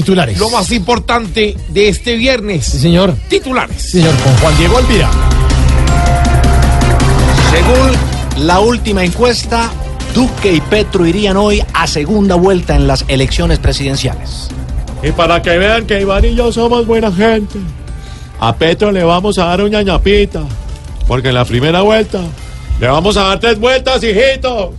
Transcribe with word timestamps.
Titulares. 0.00 0.38
Lo 0.38 0.48
más 0.48 0.72
importante 0.72 1.54
de 1.68 1.88
este 1.90 2.16
viernes. 2.16 2.64
Sí, 2.64 2.78
señor. 2.78 3.14
Titulares. 3.28 3.82
Sí, 3.82 4.00
señor, 4.00 4.14
con 4.24 4.34
Juan 4.38 4.56
Diego 4.56 4.78
Alvira. 4.78 5.10
Según 7.50 8.46
la 8.46 8.60
última 8.60 9.04
encuesta, 9.04 9.70
Duque 10.14 10.54
y 10.54 10.60
Petro 10.62 11.04
irían 11.04 11.36
hoy 11.36 11.62
a 11.74 11.86
segunda 11.86 12.34
vuelta 12.36 12.74
en 12.74 12.86
las 12.86 13.04
elecciones 13.08 13.58
presidenciales. 13.58 14.48
Y 15.02 15.12
para 15.12 15.42
que 15.42 15.58
vean 15.58 15.86
que 15.86 16.00
Iván 16.00 16.24
y 16.24 16.34
yo 16.34 16.50
somos 16.50 16.86
buena 16.86 17.12
gente, 17.12 17.58
a 18.38 18.56
Petro 18.56 18.92
le 18.92 19.04
vamos 19.04 19.36
a 19.36 19.44
dar 19.44 19.62
una 19.62 19.82
ñapita. 19.82 20.44
Porque 21.06 21.28
en 21.28 21.34
la 21.34 21.44
primera 21.44 21.82
vuelta 21.82 22.22
le 22.80 22.88
vamos 22.88 23.18
a 23.18 23.24
dar 23.24 23.38
tres 23.38 23.60
vueltas, 23.60 24.02
hijitos. 24.02 24.70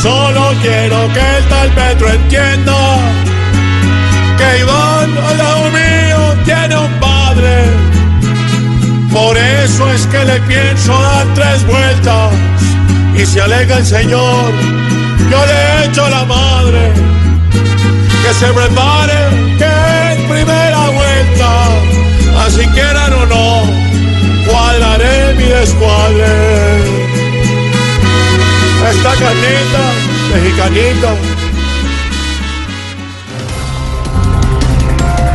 Solo 0.00 0.52
quiero 0.62 1.12
que 1.12 1.20
el 1.20 1.44
tal 1.48 1.70
Petro 1.70 2.08
entienda 2.08 2.98
que 4.38 4.58
Iván 4.60 5.18
al 5.28 5.38
lado 5.38 5.70
mío 5.70 6.44
tiene 6.44 6.76
un 6.76 6.92
padre. 6.98 7.64
Por 9.12 9.36
eso 9.36 9.92
es 9.92 10.06
que 10.06 10.24
le 10.24 10.40
pienso 10.40 10.92
dar 10.92 11.26
tres 11.34 11.66
vueltas. 11.66 12.32
Y 13.16 13.26
si 13.26 13.38
alega 13.38 13.78
el 13.78 13.86
Señor, 13.86 14.52
yo 15.30 15.46
le 15.46 15.84
echo 15.86 16.08
la 16.08 16.24
madre. 16.24 16.92
Que 18.22 18.34
se 18.34 18.46
prepare, 18.46 19.21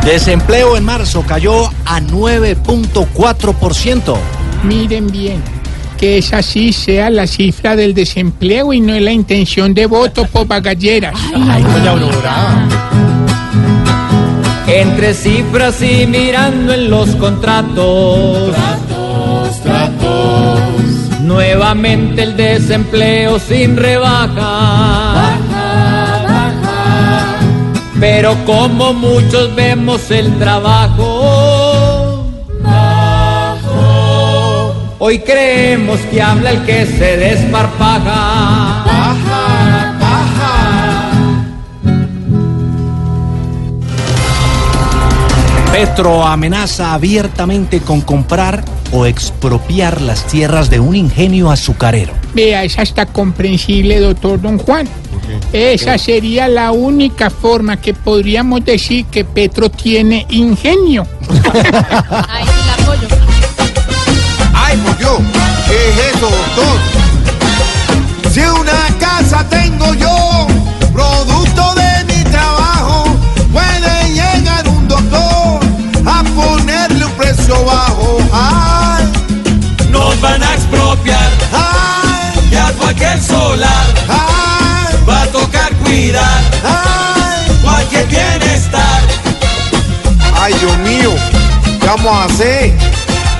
Desempleo 0.04 0.76
en 0.76 0.84
marzo 0.84 1.24
cayó 1.26 1.66
a 1.84 2.00
9.4%. 2.00 4.16
Miren 4.64 5.08
bien, 5.08 5.42
que 5.98 6.18
esa 6.18 6.42
sí 6.42 6.72
sea 6.72 7.10
la 7.10 7.26
cifra 7.26 7.76
del 7.76 7.94
desempleo 7.94 8.72
y 8.72 8.80
no 8.80 8.94
es 8.94 9.02
la 9.02 9.12
intención 9.12 9.74
de 9.74 9.86
voto 9.86 10.26
por 10.26 10.46
bagalleras. 10.46 11.14
Ay, 11.34 11.62
doña 11.62 11.90
Aurora. 11.90 12.68
Entre 14.66 15.14
cifras 15.14 15.82
y 15.82 16.06
mirando 16.06 16.72
en 16.72 16.90
los 16.90 17.14
contratos. 17.16 18.54
Nuevamente 21.28 22.22
el 22.22 22.36
desempleo 22.38 23.38
sin 23.38 23.76
rebaja. 23.76 25.36
Pero 28.00 28.34
como 28.46 28.94
muchos 28.94 29.54
vemos 29.54 30.10
el 30.10 30.38
trabajo. 30.38 32.24
Hoy 34.98 35.18
creemos 35.18 36.00
que 36.10 36.22
habla 36.22 36.52
el 36.52 36.64
que 36.64 36.86
se 36.86 37.18
desparpaja. 37.18 38.57
Petro 45.72 46.24
amenaza 46.26 46.94
abiertamente 46.94 47.80
con 47.80 48.00
comprar 48.00 48.64
o 48.92 49.06
expropiar 49.06 50.00
las 50.00 50.26
tierras 50.26 50.70
de 50.70 50.80
un 50.80 50.96
ingenio 50.96 51.50
azucarero. 51.50 52.14
Vea, 52.34 52.64
esa 52.64 52.82
está 52.82 53.06
comprensible, 53.06 54.00
doctor 54.00 54.40
Don 54.40 54.58
Juan. 54.58 54.88
Esa 55.52 55.98
sería 55.98 56.48
la 56.48 56.72
única 56.72 57.30
forma 57.30 57.76
que 57.76 57.94
podríamos 57.94 58.64
decir 58.64 59.04
que 59.06 59.24
Petro 59.24 59.70
tiene 59.70 60.26
ingenio. 60.30 61.06
Ahí 62.28 62.44
sí 62.44 62.66
la 62.66 62.74
apoyo. 62.82 63.08
Ay, 64.54 64.76
por 64.78 64.98
Dios. 64.98 65.18
¿Qué 65.68 65.90
es 65.90 66.16
eso, 66.16 66.30
doctor? 66.30 66.97
Vamos 92.04 92.22
a 92.22 92.24
hacer? 92.24 92.72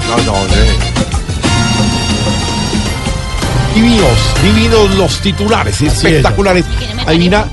No, 0.09 0.17
no, 0.25 0.33
no. 0.33 0.49
Divinos, 3.75 4.19
divinos 4.43 4.95
los 4.97 5.21
titulares, 5.21 5.81
espectaculares. 5.81 6.65
Adivina 7.07 7.47